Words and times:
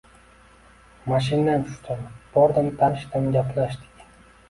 Mashindan 1.11 1.67
tushdim, 1.69 2.03
bordim, 2.35 2.75
tanishdim. 2.83 3.33
Gaplashdik. 3.41 4.15